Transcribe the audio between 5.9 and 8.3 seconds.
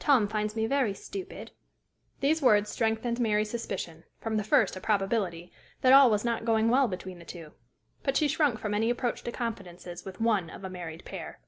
all was not going well between the two; but she